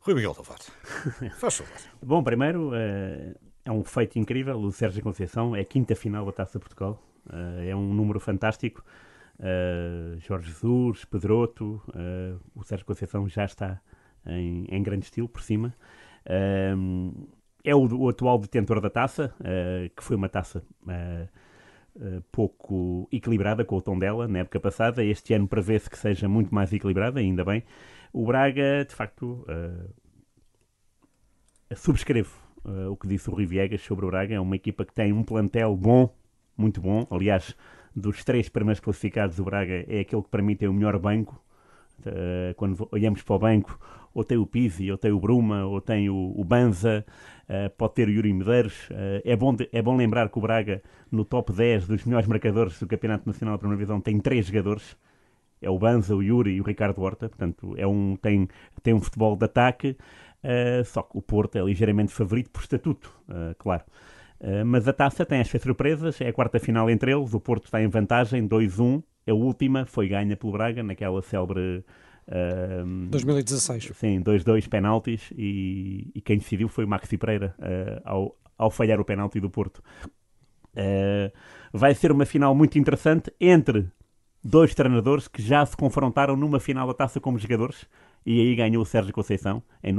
Rui 0.00 0.14
Miguel 0.14 0.34
Tavares, 0.34 0.70
faz 1.38 1.56
favor. 1.56 1.72
Bom, 2.02 2.22
primeiro, 2.22 2.68
uh, 2.68 3.34
é 3.64 3.72
um 3.72 3.82
feito 3.82 4.18
incrível, 4.18 4.58
o 4.58 4.70
Sérgio 4.70 5.02
Conceição, 5.02 5.56
é 5.56 5.60
a 5.60 5.64
quinta 5.64 5.96
final 5.96 6.26
da 6.26 6.32
Taça 6.32 6.58
de 6.58 6.64
Portugal, 6.64 7.02
uh, 7.26 7.60
é 7.60 7.74
um 7.74 7.92
número 7.92 8.20
fantástico. 8.20 8.84
Jorge 10.20 10.46
Jesus, 10.46 11.04
Pedroto, 11.04 11.82
o 12.54 12.62
Sérgio 12.62 12.86
Conceição 12.86 13.28
já 13.28 13.44
está 13.44 13.80
em, 14.24 14.64
em 14.70 14.80
grande 14.80 15.06
estilo 15.06 15.28
por 15.28 15.42
cima 15.42 15.74
é 16.26 17.74
o, 17.74 17.86
o, 17.96 18.08
atual 18.08 18.38
detentor 18.38 18.80
da 18.80 18.90
taça, 18.90 19.34
uh, 19.40 19.90
que 19.94 20.02
foi 20.02 20.16
uma 20.16 20.28
taça 20.28 20.62
uh, 20.82 22.22
pouco 22.30 23.08
equilibrada 23.10 23.64
com 23.64 23.76
o 23.76 23.82
tom 23.82 23.98
dela 23.98 24.28
na 24.28 24.40
época 24.40 24.60
passada. 24.60 25.04
Este 25.04 25.32
ano 25.34 25.48
prevê-se 25.48 25.88
que 25.88 25.98
seja 25.98 26.28
muito 26.28 26.54
mais 26.54 26.72
equilibrada, 26.72 27.20
ainda 27.20 27.44
bem. 27.44 27.62
O 28.12 28.26
Braga, 28.26 28.84
de 28.84 28.94
facto, 28.94 29.44
subscrevo 31.74 32.30
o 32.88 32.96
que 32.96 33.08
disse 33.08 33.28
o 33.28 33.34
Rui 33.34 33.44
Viegas 33.44 33.80
sobre 33.80 34.06
o 34.06 34.08
Braga. 34.08 34.34
É 34.34 34.40
uma 34.40 34.54
equipa 34.54 34.84
que 34.84 34.94
tem 34.94 35.12
um 35.12 35.24
plantel 35.24 35.76
bom, 35.76 36.14
muito 36.56 36.80
bom. 36.80 37.06
Aliás, 37.10 37.56
dos 37.94 38.22
três 38.22 38.48
primeiros 38.48 38.78
classificados, 38.78 39.40
o 39.40 39.44
Braga 39.44 39.84
é 39.88 40.00
aquele 40.00 40.22
que 40.22 40.28
para 40.28 40.42
mim 40.42 40.54
tem 40.54 40.68
o 40.68 40.72
melhor 40.72 40.96
banco. 40.96 41.42
quando 42.56 42.88
olhamos 42.92 43.22
para 43.22 43.34
o 43.34 43.38
banco, 43.38 43.80
ou 44.14 44.22
tem 44.22 44.38
o 44.38 44.46
Pizzi, 44.46 44.90
ou 44.90 44.96
tem 44.96 45.10
o 45.10 45.18
Bruma, 45.18 45.64
ou 45.64 45.80
tem 45.80 46.08
o, 46.08 46.32
o 46.36 46.44
Banza, 46.44 47.04
uh, 47.48 47.68
pode 47.76 47.94
ter 47.94 48.08
o 48.08 48.10
Yuri 48.12 48.32
Medeiros. 48.32 48.88
Uh, 48.88 49.20
é, 49.24 49.34
bom 49.34 49.52
de, 49.52 49.68
é 49.72 49.82
bom 49.82 49.96
lembrar 49.96 50.28
que 50.28 50.38
o 50.38 50.40
Braga, 50.40 50.80
no 51.10 51.24
top 51.24 51.52
10 51.52 51.88
dos 51.88 52.04
melhores 52.04 52.28
marcadores 52.28 52.78
do 52.78 52.86
Campeonato 52.86 53.26
Nacional 53.26 53.54
da 53.54 53.58
Primeira 53.58 53.78
Divisão, 53.78 54.00
tem 54.00 54.18
três 54.20 54.46
jogadores. 54.46 54.96
É 55.60 55.68
o 55.68 55.78
Banza, 55.78 56.14
o 56.14 56.22
Yuri 56.22 56.52
e 56.52 56.60
o 56.60 56.64
Ricardo 56.64 57.00
Horta. 57.02 57.28
Portanto, 57.28 57.74
é 57.76 57.86
um, 57.86 58.16
tem, 58.16 58.48
tem 58.82 58.94
um 58.94 59.00
futebol 59.00 59.36
de 59.36 59.44
ataque, 59.46 59.96
uh, 60.44 60.84
só 60.84 61.02
que 61.02 61.18
o 61.18 61.22
Porto 61.22 61.56
é 61.56 61.62
ligeiramente 61.62 62.12
favorito 62.12 62.50
por 62.50 62.62
estatuto, 62.62 63.10
claro. 63.58 63.82
mas 64.66 64.86
a 64.86 64.92
taça 64.92 65.24
tem 65.24 65.40
as 65.40 65.48
suas 65.48 65.62
surpresas, 65.62 66.20
é 66.20 66.28
a 66.28 66.32
quarta 66.32 66.60
final 66.60 66.88
entre 66.90 67.12
eles, 67.12 67.34
o 67.34 67.40
Porto 67.40 67.64
está 67.64 67.82
em 67.82 67.88
vantagem, 67.88 68.46
2-1. 68.46 69.02
A 69.26 69.32
última 69.32 69.86
foi 69.86 70.06
ganha 70.06 70.36
pelo 70.36 70.52
Braga, 70.52 70.82
naquela 70.82 71.22
célebre 71.22 71.82
2016. 73.10 73.92
Sim, 73.94 74.22
2-2 74.22 74.68
penaltis 74.68 75.30
e, 75.36 76.10
e, 76.14 76.20
quem 76.20 76.38
decidiu 76.38 76.68
foi 76.68 76.84
o 76.84 76.88
Maxi 76.88 77.18
Pereira 77.18 77.54
uh, 77.58 78.00
ao, 78.04 78.36
ao 78.56 78.70
falhar 78.70 79.00
o 79.00 79.04
penalti 79.04 79.40
do 79.40 79.50
Porto. 79.50 79.82
Uh, 80.74 81.30
vai 81.72 81.94
ser 81.94 82.10
uma 82.10 82.24
final 82.24 82.54
muito 82.54 82.78
interessante 82.78 83.32
entre 83.40 83.86
dois 84.42 84.74
treinadores 84.74 85.28
que 85.28 85.42
já 85.42 85.64
se 85.64 85.76
confrontaram 85.76 86.36
numa 86.36 86.60
final 86.60 86.86
da 86.86 86.94
taça 86.94 87.20
como 87.20 87.38
jogadores 87.38 87.86
e 88.26 88.40
aí 88.40 88.54
ganhou 88.54 88.82
o 88.82 88.86
Sérgio 88.86 89.12
Conceição 89.12 89.62
em 89.82 89.92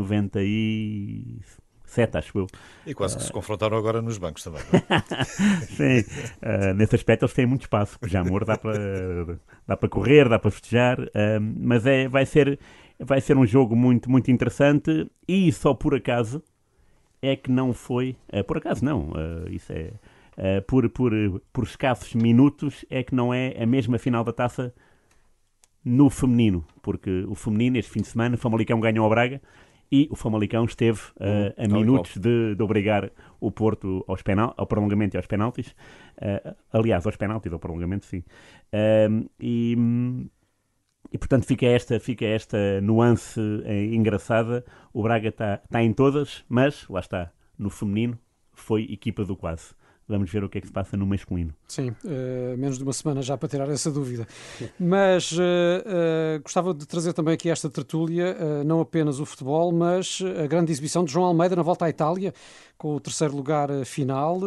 97, 1.86 2.18
acho 2.18 2.40
eu. 2.40 2.48
E 2.86 2.94
quase 2.94 3.18
que 3.18 3.24
se 3.24 3.32
confrontaram 3.32 3.78
agora 3.78 4.02
nos 4.02 4.18
bancos 4.18 4.44
também. 4.44 4.62
É? 4.62 5.24
Sim, 5.66 6.00
uh, 6.42 6.74
nesse 6.76 6.96
aspecto 6.96 7.24
eles 7.24 7.34
têm 7.34 7.46
muito 7.46 7.62
espaço. 7.62 7.98
Já 8.04 8.22
amor 8.22 8.44
dá 8.44 8.58
para 8.58 9.40
dá 9.68 9.78
para 9.78 9.90
correr, 9.90 10.28
dá 10.28 10.38
para 10.38 10.52
festejar, 10.52 11.00
uh, 11.00 11.08
mas 11.58 11.86
é, 11.86 12.08
vai 12.08 12.26
ser 12.26 12.60
vai 13.00 13.22
ser 13.22 13.38
um 13.38 13.46
jogo 13.46 13.76
muito 13.76 14.10
muito 14.10 14.32
interessante 14.32 15.10
e 15.28 15.52
só 15.52 15.74
por 15.74 15.96
acaso 15.96 16.44
é 17.22 17.36
que 17.36 17.50
não 17.50 17.74
foi, 17.74 18.16
uh, 18.34 18.44
por 18.44 18.58
acaso 18.58 18.84
não, 18.84 19.12
isso 19.50 19.72
é 19.72 19.92
por, 20.68 20.90
por, 20.90 21.14
por 21.54 21.64
escassos 21.64 22.14
minutos 22.14 22.84
é 22.90 23.02
que 23.02 23.16
não 23.16 23.34
é 23.34 23.56
a 23.58 23.66
mesma 23.66 23.98
final 23.98 24.22
da 24.22 24.34
taça 24.34 24.74
no 25.84 26.10
feminino, 26.10 26.66
porque 26.82 27.24
o 27.30 27.36
feminino, 27.36 27.78
este 27.78 27.90
fim 27.90 28.02
de 28.02 28.08
semana, 28.08 28.36
o 28.36 28.38
Famalicão 28.38 28.82
ganhou 28.82 29.06
ao 29.06 29.10
Braga 29.10 29.42
e 29.92 30.08
o 30.12 30.16
Famalicão 30.16 30.66
esteve 30.66 31.00
uh, 31.16 31.54
a 31.58 31.68
minutos 31.68 32.18
de, 32.18 32.56
de, 32.56 32.64
obrigar 32.64 33.12
o 33.40 33.52
Porto 33.52 34.04
aos 34.08 34.22
penal, 34.22 34.54
ao 34.58 34.66
prolongamento 34.66 35.16
e 35.16 35.18
aos 35.18 35.28
penaltis. 35.28 35.76
Uh, 36.18 36.56
aliás, 36.72 37.06
aos 37.06 37.16
penaltis, 37.16 37.52
ao 37.52 37.60
prolongamento, 37.60 38.06
sim. 38.06 38.24
Uh, 38.74 39.30
e, 39.40 39.78
e, 41.12 41.18
portanto, 41.18 41.46
fica 41.46 41.66
esta, 41.66 42.00
fica 42.00 42.26
esta 42.26 42.82
nuance 42.82 43.40
engraçada. 43.92 44.66
O 44.94 45.04
Braga 45.04 45.30
está 45.30 45.58
tá 45.70 45.84
em 45.84 45.94
todas, 45.94 46.44
mas, 46.50 46.88
lá 46.90 47.00
está, 47.00 47.32
no 47.58 47.70
feminino, 47.70 48.18
foi 48.54 48.84
equipa 48.84 49.24
do 49.24 49.36
quase. 49.36 49.76
Vamos 50.08 50.32
ver 50.32 50.44
o 50.44 50.50
que 50.50 50.60
é 50.60 50.62
que 50.62 50.68
se 50.68 50.74
passa 50.74 50.96
no 50.96 51.06
masculino. 51.06 51.52
Sim, 51.68 51.90
uh, 51.90 52.58
menos 52.58 52.78
de 52.78 52.84
uma 52.84 52.94
semana 52.94 53.24
já 53.24 53.36
para 53.36 53.50
tirar 53.50 53.68
essa 53.70 53.90
dúvida. 53.90 54.28
Mas 54.80 55.32
uh, 55.32 55.42
uh, 55.42 56.42
gostava 56.44 56.76
de 56.76 56.86
trazer 56.86 57.12
também 57.14 57.34
aqui 57.34 57.50
esta 57.50 57.70
tertúlia, 57.70 58.38
não 58.64 58.80
apenas 58.82 59.20
o 59.20 59.26
futebol, 59.26 59.72
mas 59.72 60.20
a 60.44 60.46
grande 60.46 60.72
exibição 60.72 61.04
de 61.04 61.12
João 61.12 61.26
Almeida 61.26 61.56
na 61.56 61.64
volta 61.64 61.86
à 61.86 61.90
Itália, 61.90 62.34
com 62.78 62.96
o 62.96 63.00
terceiro 63.00 63.36
lugar 63.36 63.70
final, 63.86 64.40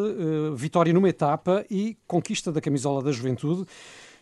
vitória 0.54 0.92
numa 0.92 1.08
etapa 1.08 1.64
e 1.70 1.96
conquista 2.06 2.52
da 2.52 2.60
camisola 2.60 3.02
da 3.02 3.10
juventude. 3.10 3.64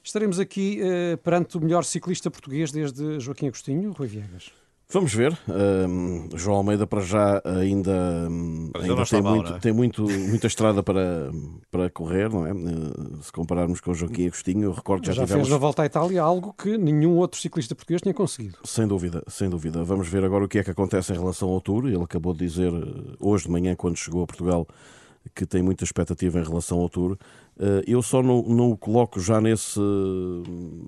Estaremos 0.03 0.39
aqui 0.39 0.81
perante 1.23 1.57
o 1.57 1.61
melhor 1.61 1.85
ciclista 1.85 2.31
português 2.31 2.71
desde 2.71 3.19
Joaquim 3.21 3.49
Agostinho, 3.49 3.93
Rui 3.93 4.07
Viegas. 4.07 4.53
Vamos 4.89 5.13
ver. 5.13 5.37
Um, 5.49 6.29
João 6.37 6.59
Almeida 6.59 6.87
para 6.87 7.01
já 7.01 7.43
ainda, 7.45 8.29
ainda 8.73 9.05
tem, 9.05 9.21
mal, 9.21 9.35
muito, 9.35 9.53
é? 9.53 9.59
tem 9.59 9.73
muito, 9.73 10.03
muita 10.03 10.47
estrada 10.47 10.81
para, 10.81 11.33
para 11.73 11.91
correr, 11.91 12.31
não 12.31 12.47
é? 12.47 12.53
Uh, 12.53 13.21
se 13.21 13.33
compararmos 13.33 13.81
com 13.81 13.91
o 13.91 13.95
Joaquim 13.95 14.29
Agostinho, 14.29 14.63
eu 14.63 14.73
recordo 14.73 15.05
já, 15.05 15.13
já 15.13 15.23
tivemos... 15.25 15.49
fez 15.49 15.53
na 15.53 15.59
volta 15.59 15.83
à 15.83 15.87
Itália 15.87 16.23
algo 16.23 16.55
que 16.57 16.79
nenhum 16.79 17.17
outro 17.17 17.41
ciclista 17.41 17.75
português 17.75 18.01
tinha 18.01 18.15
conseguido. 18.15 18.59
Sem 18.63 18.87
dúvida, 18.87 19.25
sem 19.27 19.51
dúvida. 19.51 19.83
Vamos 19.83 20.07
ver 20.07 20.25
agora 20.25 20.45
o 20.45 20.49
que 20.49 20.61
é 20.61 20.63
que 20.63 20.71
acontece 20.71 21.13
em 21.13 21.19
relação 21.19 21.49
ao 21.49 21.61
Tour. 21.61 21.87
Ele 21.87 22.05
acabou 22.05 22.33
de 22.33 22.47
dizer 22.47 22.73
uh, 22.73 23.17
hoje 23.19 23.47
de 23.47 23.51
manhã, 23.51 23.75
quando 23.75 23.97
chegou 23.97 24.23
a 24.23 24.27
Portugal, 24.27 24.69
que 25.35 25.45
tem 25.45 25.63
muita 25.63 25.83
expectativa 25.83 26.39
em 26.39 26.45
relação 26.45 26.79
ao 26.79 26.89
Tour. 26.89 27.19
Uh, 27.57 27.83
eu 27.89 28.01
só 28.03 28.23
não, 28.23 28.41
não 28.43 28.71
o 28.71 28.77
coloco 28.77 29.19
já 29.19 29.41
nesse, 29.41 29.81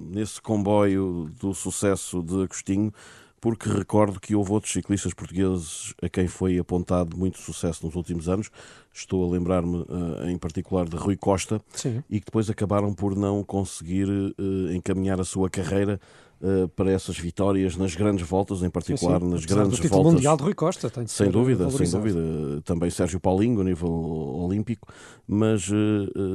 nesse 0.08 0.40
comboio 0.40 1.28
do 1.40 1.52
sucesso 1.52 2.22
de 2.22 2.44
Agostinho, 2.44 2.92
porque 3.40 3.68
recordo 3.68 4.20
que 4.20 4.34
houve 4.34 4.52
outros 4.52 4.72
ciclistas 4.72 5.14
portugueses 5.14 5.94
a 6.02 6.08
quem 6.08 6.26
foi 6.26 6.58
apontado 6.58 7.16
muito 7.16 7.38
sucesso 7.38 7.86
nos 7.86 7.94
últimos 7.94 8.28
anos. 8.28 8.50
Estou 8.92 9.24
a 9.24 9.30
lembrar-me 9.32 9.78
uh, 9.82 10.28
em 10.28 10.36
particular 10.36 10.88
de 10.88 10.96
Rui 10.96 11.16
Costa 11.16 11.60
Sim. 11.72 12.02
e 12.10 12.18
que 12.18 12.26
depois 12.26 12.50
acabaram 12.50 12.92
por 12.92 13.14
não 13.14 13.44
conseguir 13.44 14.08
uh, 14.08 14.72
encaminhar 14.72 15.20
a 15.20 15.24
sua 15.24 15.48
carreira 15.48 16.00
uh, 16.40 16.68
para 16.68 16.90
essas 16.90 17.18
vitórias 17.18 17.76
nas 17.76 17.94
grandes 17.94 18.26
voltas, 18.26 18.62
em 18.62 18.70
particular 18.70 19.20
sim, 19.20 19.26
sim. 19.26 19.32
nas 19.32 19.44
Apesar 19.44 19.56
grandes 19.56 19.78
do 19.78 19.88
voltas. 19.88 20.12
mundial 20.14 20.36
de 20.36 20.42
Rui 20.42 20.54
Costa, 20.54 20.90
tem 20.90 21.06
sem 21.06 21.30
dúvida, 21.30 21.70
sem 21.70 21.90
dúvida. 21.90 22.20
Também 22.64 22.90
Sérgio 22.90 23.20
Paulinho 23.20 23.60
a 23.60 23.64
nível 23.64 23.90
olímpico, 23.90 24.88
mas 25.26 25.68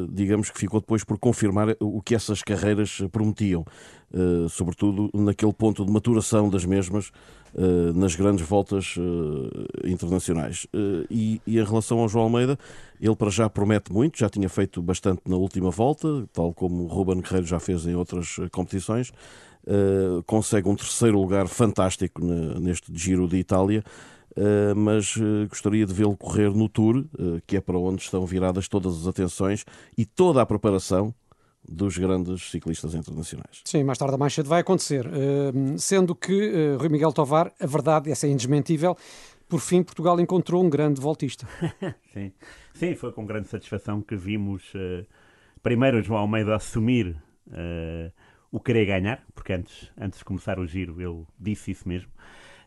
digamos 0.09 0.49
que 0.49 0.59
ficou 0.59 0.79
depois 0.79 1.03
por 1.03 1.17
confirmar 1.17 1.75
o 1.79 2.01
que 2.01 2.15
essas 2.15 2.41
carreiras 2.41 3.01
prometiam. 3.11 3.65
Uh, 4.13 4.47
sobretudo 4.47 5.09
naquele 5.11 5.53
ponto 5.53 5.83
de 5.83 5.91
maturação 5.91 6.47
das 6.47 6.65
mesmas 6.65 7.11
nas 7.93 8.15
grandes 8.15 8.43
voltas 8.47 8.95
internacionais. 9.85 10.65
E, 11.07 11.39
e, 11.45 11.59
em 11.59 11.63
relação 11.63 11.99
ao 11.99 12.09
João 12.09 12.23
Almeida, 12.23 12.57
ele 12.99 13.15
para 13.15 13.29
já 13.29 13.47
promete 13.47 13.93
muito, 13.93 14.17
já 14.17 14.27
tinha 14.27 14.49
feito 14.49 14.81
bastante 14.81 15.21
na 15.27 15.35
última 15.35 15.69
volta, 15.69 16.27
tal 16.33 16.51
como 16.51 16.85
o 16.85 16.87
Ruben 16.87 17.21
Guerreiro 17.21 17.45
já 17.45 17.59
fez 17.59 17.85
em 17.85 17.93
outras 17.93 18.37
competições. 18.51 19.11
Consegue 20.25 20.67
um 20.67 20.75
terceiro 20.75 21.19
lugar 21.19 21.47
fantástico 21.47 22.23
neste 22.23 22.91
Giro 22.93 23.27
de 23.27 23.37
Itália. 23.37 23.83
mas 24.75 25.15
gostaria 25.49 25.85
de 25.85 25.93
vê-lo 25.93 26.17
correr 26.17 26.49
no 26.49 26.67
Tour, 26.67 27.05
que 27.47 27.57
é 27.57 27.61
para 27.61 27.77
onde 27.77 28.01
estão 28.01 28.25
viradas 28.25 28.67
todas 28.67 29.01
as 29.01 29.07
atenções 29.07 29.65
e 29.97 30.05
toda 30.05 30.41
a 30.41 30.45
preparação 30.45 31.13
dos 31.67 31.97
grandes 31.97 32.49
ciclistas 32.49 32.93
internacionais. 32.93 33.61
Sim, 33.65 33.83
mais 33.83 33.97
tarde 33.97 34.13
ou 34.13 34.19
mais 34.19 34.33
cedo 34.33 34.49
vai 34.49 34.61
acontecer. 34.61 35.07
Uh, 35.07 35.77
sendo 35.77 36.13
que, 36.13 36.51
uh, 36.51 36.77
Rui 36.77 36.89
Miguel 36.89 37.13
Tovar, 37.13 37.51
a 37.59 37.65
verdade, 37.65 38.11
essa 38.11 38.27
é 38.27 38.29
indesmentível, 38.29 38.97
por 39.47 39.59
fim 39.59 39.83
Portugal 39.83 40.19
encontrou 40.19 40.63
um 40.63 40.69
grande 40.69 40.99
voltista. 40.99 41.47
Sim. 42.13 42.31
Sim, 42.73 42.95
foi 42.95 43.11
com 43.11 43.25
grande 43.25 43.47
satisfação 43.47 44.01
que 44.01 44.15
vimos 44.15 44.63
uh, 44.73 45.05
primeiro 45.61 46.01
João 46.01 46.19
Almeida 46.19 46.55
assumir 46.55 47.15
o 48.53 48.59
querer 48.59 48.85
ganhar, 48.85 49.25
porque 49.33 49.51
antes, 49.51 49.91
antes 49.99 50.19
de 50.19 50.25
começar 50.25 50.59
o 50.59 50.67
giro 50.67 51.01
ele 51.01 51.25
disse 51.39 51.71
isso 51.71 51.89
mesmo. 51.89 52.11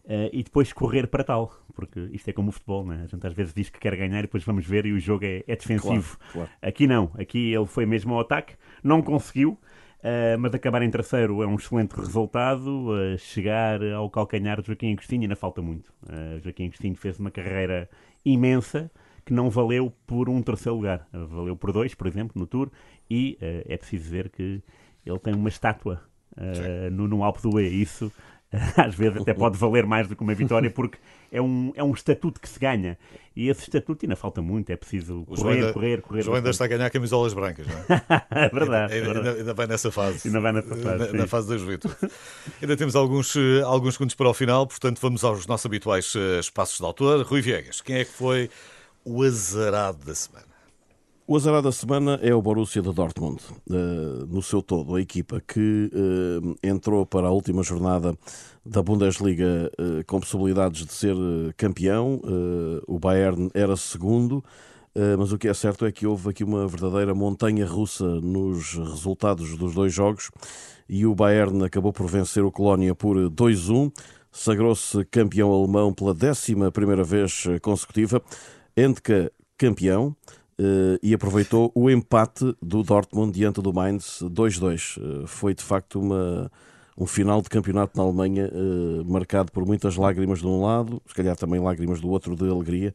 Uh, 0.05 0.31
e 0.33 0.43
depois 0.43 0.73
correr 0.73 1.07
para 1.07 1.23
tal, 1.23 1.53
porque 1.75 2.01
isto 2.13 2.29
é 2.29 2.33
como 2.33 2.49
o 2.49 2.53
futebol, 2.53 2.85
né? 2.85 3.03
a 3.05 3.07
gente 3.07 3.25
às 3.25 3.33
vezes 3.33 3.55
diz 3.55 3.71
que 3.71 3.79
quer 3.79 3.97
ganhar 3.97 4.19
e 4.19 4.23
depois 4.23 4.43
vamos 4.43 4.67
ver 4.67 4.85
e 4.85 4.93
o 4.93 4.99
jogo 4.99 5.25
é, 5.25 5.45
é 5.47 5.55
defensivo. 5.55 6.19
Claro, 6.19 6.33
claro. 6.33 6.51
Aqui 6.61 6.89
não, 6.89 7.13
aqui 7.17 7.53
ele 7.55 7.67
foi 7.67 7.87
mesmo 7.87 8.15
ao 8.15 8.21
ataque, 8.21 8.55
não 8.83 9.01
conseguiu, 9.01 9.53
uh, 9.53 10.39
mas 10.41 10.53
acabar 10.55 10.83
em 10.83 10.91
terceiro 10.91 11.41
é 11.41 11.47
um 11.47 11.55
excelente 11.55 11.93
resultado. 11.93 12.91
Uh, 12.91 13.17
chegar 13.17 13.81
ao 13.95 14.11
calcanhar 14.11 14.61
de 14.61 14.67
Joaquim 14.67 14.93
Agostinho 14.93 15.23
ainda 15.23 15.37
falta 15.37 15.63
muito. 15.63 15.93
Joaquim 16.43 16.67
Agostinho 16.67 16.97
fez 16.97 17.17
uma 17.21 17.31
carreira 17.31 17.89
imensa 18.25 18.91
que 19.25 19.33
não 19.33 19.51
valeu 19.51 19.93
por 20.05 20.29
um 20.29 20.43
terceiro 20.43 20.77
lugar, 20.77 21.09
valeu 21.13 21.57
por 21.57 21.73
dois, 21.73 21.95
por 21.95 22.09
exemplo, 22.09 22.33
no 22.41 22.47
Tour, 22.47 22.71
e 23.11 23.37
é 23.41 23.77
preciso 23.77 24.09
ver 24.09 24.29
que 24.29 24.63
ele 25.07 25.19
tem 25.19 25.35
uma 25.35 25.49
estátua 25.49 26.03
no, 26.93 27.09
no 27.09 27.25
Alpe 27.25 27.41
do 27.43 27.61
E. 27.61 27.83
Isso 27.83 28.13
às 28.77 28.95
vezes 28.95 29.21
até 29.21 29.35
pode 29.35 29.59
valer 29.59 29.85
mais 29.87 30.09
do 30.09 30.15
que 30.15 30.23
uma 30.23 30.35
vitória, 30.35 30.71
porque 30.71 30.99
é 31.33 31.43
um, 31.43 31.73
é 31.75 31.83
um 31.83 31.93
estatuto 31.93 32.41
que 32.41 32.49
se 32.49 32.59
ganha. 32.59 32.97
E 33.35 33.49
esse 33.49 33.63
estatuto 33.63 34.05
ainda 34.05 34.17
falta 34.17 34.41
muito, 34.41 34.71
é 34.71 34.77
preciso 34.77 35.25
correr, 35.27 35.55
ainda, 35.55 35.73
correr, 35.73 36.01
correr. 36.01 36.21
O 36.21 36.23
João 36.23 36.37
ainda 36.37 36.51
está 36.51 36.65
a 36.65 36.69
ganhar 36.69 36.89
camisolas 36.91 37.35
brancas, 37.35 37.67
não 37.67 37.75
é? 37.75 38.03
é 38.47 38.49
verdade. 38.49 38.95
Ainda, 38.95 39.13
ainda, 39.13 39.33
ainda, 39.33 39.55
vai 39.55 39.67
nessa 39.67 39.91
fase. 39.91 40.29
Ainda 40.29 40.41
vai 40.41 40.53
nessa 40.53 40.77
fase. 40.77 41.13
Na, 41.13 41.19
na 41.19 41.27
fase 41.27 41.49
da 41.49 41.59
juventude. 41.59 41.97
ainda 42.63 42.77
temos 42.77 42.97
alguns, 42.97 43.37
eh, 43.37 43.63
alguns 43.63 43.95
segundos 43.95 44.15
para 44.15 44.29
o 44.29 44.35
final, 44.35 44.67
portanto 44.67 44.99
vamos 45.01 45.25
aos 45.25 45.47
nossos 45.47 45.67
habituais 45.67 46.15
eh, 46.17 46.39
espaços 46.39 46.79
de 46.79 46.85
autor. 46.85 47.27
Rui 47.27 47.43
Viegas, 47.43 47.81
quem 47.81 47.97
é 47.97 48.05
que 48.05 48.13
foi 48.13 48.49
o 49.05 49.23
azarado 49.23 50.05
da 50.07 50.15
semana? 50.15 50.56
O 51.29 51.35
azarado 51.35 51.65
da 51.65 51.73
semana 51.73 52.21
é 52.23 52.33
o 52.33 52.41
Borussia 52.41 52.81
de 52.81 52.93
Dortmund, 52.93 53.43
uh, 53.69 54.27
no 54.29 54.41
seu 54.41 54.63
todo, 54.63 54.95
a 54.95 55.01
equipa 55.01 55.43
que 55.45 55.91
uh, 55.93 56.57
entrou 56.63 57.05
para 57.05 57.27
a 57.27 57.33
última 57.33 57.65
jornada 57.65 58.17
da 58.65 58.81
Bundesliga 58.81 59.69
uh, 59.77 60.05
com 60.07 60.21
possibilidades 60.21 60.87
de 60.87 60.93
ser 60.93 61.17
campeão. 61.57 62.21
o 62.87 62.97
Bayern 63.01 63.51
era 63.55 63.77
segundo, 63.77 64.45
mas 65.19 65.33
o 65.33 65.39
que 65.39 65.49
é 65.49 65.55
certo 65.55 65.85
é 65.85 65.91
que 65.91 66.07
houve 66.07 66.31
aqui 66.31 66.45
uma 66.45 66.67
verdadeira 66.69 67.13
montanha 67.13 67.67
russa 67.67 68.05
nos 68.21 68.75
resultados 68.75 69.57
dos 69.57 69.75
dois 69.75 69.93
jogos 69.93 70.31
e 70.89 71.05
o 71.07 71.15
Bayern 71.15 71.65
acabou 71.65 71.93
por 71.93 72.07
vencer 72.07 72.45
o 72.45 72.53
Colónia 72.53 72.95
por 72.95 73.17
2-1, 73.17 73.93
sagrou-se 74.31 75.05
campeão 75.07 75.53
alemão 75.53 75.93
pela 75.93 76.15
décima 76.15 76.71
primeira 76.71 77.03
vez 77.03 77.45
consecutiva. 77.61 78.23
Endka 78.77 79.33
campeão. 79.59 80.15
Uh, 80.59 80.97
e 81.03 81.13
aproveitou 81.13 81.71
o 81.75 81.91
empate 81.91 82.57
do 82.63 82.83
Dortmund 82.83 83.31
diante 83.31 83.61
do 83.61 83.75
Mainz 83.75 84.23
2-2. 84.23 84.97
Uh, 84.97 85.25
eh, 85.25 85.27
foi 85.27 85.53
de 85.53 85.63
facto 85.63 86.01
uma, 86.01 86.51
um 86.97 87.05
final 87.05 87.43
de 87.43 87.51
campeonato 87.51 87.95
na 87.95 88.03
Alemanha 88.03 88.51
uh, 88.51 89.05
marcado 89.05 89.53
por 89.53 89.67
muitas 89.67 89.97
lágrimas 89.97 90.39
de 90.39 90.47
um 90.47 90.63
lado, 90.63 91.03
se 91.07 91.15
calhar 91.15 91.37
também 91.37 91.61
lágrimas 91.61 92.01
do 92.01 92.09
outro 92.09 92.35
de 92.35 92.49
alegria. 92.49 92.95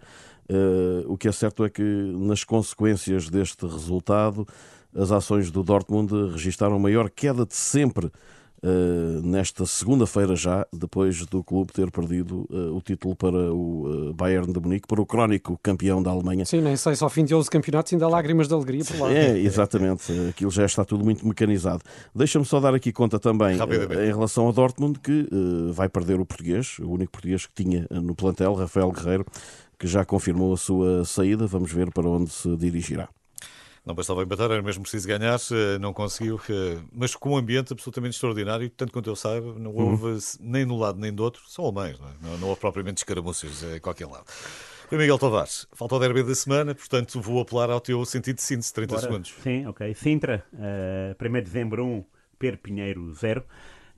o 1.07 1.15
que 1.15 1.27
é 1.27 1.31
certo 1.31 1.63
é 1.63 1.69
que 1.69 1.83
nas 1.83 2.43
consequências 2.43 3.29
deste 3.29 3.63
resultado, 3.67 4.47
as 4.95 5.11
ações 5.11 5.51
do 5.51 5.61
Dortmund 5.61 6.11
registaram 6.31 6.77
a 6.77 6.79
maior 6.79 7.11
queda 7.11 7.45
de 7.45 7.55
sempre 7.55 8.11
uh, 8.63 9.21
nesta 9.21 9.65
segunda-feira 9.65 10.35
já, 10.35 10.65
depois 10.71 11.25
do 11.25 11.43
clube 11.43 11.73
ter 11.73 11.89
perdido 11.91 12.47
uh, 12.49 12.75
o 12.75 12.81
título 12.81 13.15
para 13.15 13.53
o 13.53 14.13
Bayern 14.13 14.51
de 14.51 14.59
Munique, 14.59 14.87
para 14.87 15.01
o 15.01 15.05
crónico 15.05 15.59
campeão 15.61 16.01
da 16.01 16.11
Alemanha. 16.11 16.45
Sim, 16.45 16.61
nem 16.61 16.75
sei, 16.75 16.95
só 16.95 17.09
fim 17.09 17.25
de 17.25 17.35
11 17.35 17.49
campeonatos 17.49 17.93
ainda 17.93 18.05
há 18.05 18.09
lágrimas 18.09 18.47
de 18.47 18.53
alegria 18.53 18.83
por 18.85 18.99
lá. 18.99 19.13
É, 19.13 19.37
exatamente, 19.37 20.11
aquilo 20.29 20.51
já 20.51 20.65
está 20.65 20.85
tudo 20.85 21.03
muito 21.03 21.27
mecanizado. 21.27 21.83
Deixa-me 22.13 22.45
só 22.45 22.59
dar 22.59 22.73
aqui 22.73 22.91
conta 22.91 23.19
também 23.19 23.57
em 23.57 24.07
relação 24.07 24.47
a 24.47 24.51
Dortmund 24.51 24.99
que 24.99 25.27
vai 25.71 25.89
perder 25.89 26.19
o 26.19 26.25
português, 26.25 26.77
o 26.79 26.89
único 26.89 27.11
português 27.11 27.45
que 27.45 27.63
tinha 27.63 27.87
no 27.89 28.15
plantel, 28.15 28.53
Rafael 28.53 28.91
Guerreiro, 28.91 29.25
que 29.77 29.87
já 29.87 30.05
confirmou 30.05 30.53
a 30.53 30.57
sua 30.57 31.03
saída. 31.05 31.47
Vamos 31.47 31.71
ver 31.71 31.91
para 31.91 32.07
onde 32.07 32.29
se 32.29 32.55
dirigirá. 32.55 33.09
Não 33.83 33.95
bastava 33.95 34.21
empatar, 34.21 34.51
era 34.51 34.61
mesmo 34.61 34.83
preciso 34.83 35.07
ganhar, 35.07 35.39
não 35.79 35.91
conseguiu, 35.91 36.39
mas 36.91 37.15
com 37.15 37.31
um 37.31 37.37
ambiente 37.37 37.73
absolutamente 37.73 38.13
extraordinário, 38.13 38.69
tanto 38.69 38.93
quanto 38.93 39.09
eu 39.09 39.15
saiba, 39.15 39.55
não 39.57 39.71
uhum. 39.71 39.91
houve 39.91 40.05
uhum. 40.05 40.19
nem 40.39 40.65
no 40.65 40.77
lado 40.77 40.99
nem 40.99 41.11
do 41.11 41.23
outro, 41.23 41.41
são 41.47 41.65
alemães, 41.65 41.99
não, 41.99 42.07
é? 42.07 42.11
não, 42.21 42.37
não 42.37 42.47
houve 42.49 42.61
propriamente 42.61 42.99
escaramuças 42.99 43.63
a 43.63 43.79
qualquer 43.79 44.05
lado. 44.05 44.25
E 44.91 44.97
Miguel 44.97 45.17
Tavares, 45.17 45.67
falta 45.71 45.95
o 45.95 45.99
derby 45.99 46.21
da 46.21 46.35
semana, 46.35 46.75
portanto 46.75 47.21
vou 47.21 47.41
apelar 47.41 47.71
ao 47.71 47.79
teu 47.79 48.03
sentido 48.05 48.35
de 48.35 48.41
síntese, 48.41 48.73
30 48.73 48.93
Bora. 48.93 49.01
segundos. 49.01 49.33
Sim, 49.41 49.65
ok. 49.65 49.93
Sintra, 49.95 50.45
uh, 50.53 51.25
1 51.25 51.31
de 51.31 51.41
dezembro 51.41 51.85
1, 51.85 52.05
Per 52.37 52.57
Pinheiro 52.57 53.13
0. 53.13 53.41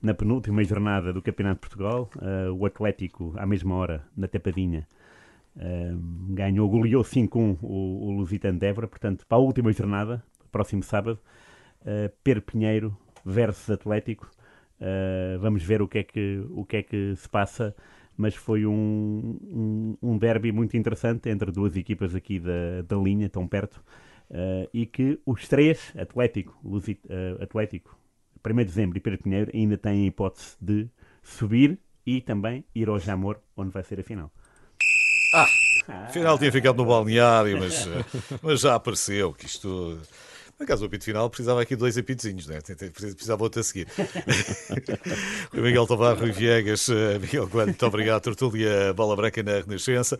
Na 0.00 0.14
penúltima 0.14 0.62
jornada 0.62 1.12
do 1.12 1.20
Campeonato 1.20 1.56
de 1.56 1.60
Portugal, 1.62 2.08
uh, 2.16 2.52
o 2.52 2.64
Atlético, 2.64 3.34
à 3.36 3.44
mesma 3.44 3.74
hora, 3.74 4.06
na 4.16 4.28
Tapadinha, 4.28 4.86
ganhou, 6.30 6.68
goleou 6.68 7.02
5-1 7.02 7.58
o, 7.62 8.06
o 8.06 8.10
Lusitano 8.10 8.58
de 8.58 8.66
Évora, 8.66 8.88
portanto, 8.88 9.24
para 9.26 9.38
a 9.38 9.40
última 9.40 9.72
jornada, 9.72 10.22
próximo 10.50 10.82
sábado, 10.82 11.18
uh, 11.82 12.12
Per 12.22 12.42
Pinheiro 12.42 12.96
versus 13.24 13.70
Atlético. 13.70 14.30
Uh, 14.80 15.38
vamos 15.38 15.62
ver 15.62 15.80
o 15.80 15.88
que, 15.88 15.98
é 15.98 16.04
que, 16.04 16.44
o 16.50 16.64
que 16.64 16.76
é 16.78 16.82
que 16.82 17.14
se 17.16 17.28
passa, 17.28 17.74
mas 18.16 18.34
foi 18.34 18.66
um, 18.66 19.38
um, 19.42 19.96
um 20.02 20.18
derby 20.18 20.52
muito 20.52 20.76
interessante 20.76 21.28
entre 21.28 21.50
duas 21.50 21.76
equipas 21.76 22.14
aqui 22.14 22.38
da, 22.38 22.82
da 22.86 22.96
linha, 22.96 23.28
tão 23.28 23.46
perto, 23.46 23.82
uh, 24.30 24.68
e 24.72 24.86
que 24.86 25.20
os 25.24 25.48
três, 25.48 25.92
Atlético, 25.96 26.58
Lusit, 26.64 27.00
uh, 27.06 27.42
Atlético, 27.42 27.98
1 28.46 28.56
de 28.56 28.64
dezembro 28.64 28.98
e 28.98 29.00
Per 29.00 29.20
Pinheiro, 29.22 29.50
ainda 29.54 29.78
têm 29.78 30.04
a 30.04 30.06
hipótese 30.06 30.56
de 30.60 30.88
subir 31.22 31.78
e 32.06 32.20
também 32.20 32.64
ir 32.74 32.88
ao 32.88 32.98
Jamor, 32.98 33.40
onde 33.56 33.70
vai 33.70 33.82
ser 33.82 33.98
a 34.00 34.02
final. 34.02 34.30
Ah, 35.36 35.48
afinal 36.06 36.38
tinha 36.38 36.52
ficado 36.52 36.76
no 36.76 36.84
balneário, 36.86 37.58
mas, 37.58 37.88
mas 38.40 38.60
já 38.60 38.76
apareceu 38.76 39.32
que 39.32 39.46
isto. 39.46 39.98
Por 40.56 40.62
acaso 40.62 40.84
o 40.84 40.86
apito 40.86 41.04
final 41.04 41.28
precisava 41.28 41.60
aqui 41.60 41.74
de 41.74 41.80
dois 41.80 41.98
apitozinhos, 41.98 42.46
né? 42.46 42.60
precisava 42.92 43.42
outro 43.42 43.60
a 43.60 43.64
seguir. 43.64 43.88
Miguel 45.52 45.84
Tavares, 45.84 46.20
Rui 46.20 46.30
Viegas, 46.30 46.88
eh, 46.88 47.18
Miguel 47.18 47.48
Coelho, 47.48 47.66
muito 47.70 47.86
obrigado. 47.86 48.22
Tertúlia 48.22 48.94
Bola 48.94 49.16
Branca 49.16 49.42
na 49.42 49.54
Renascença. 49.54 50.16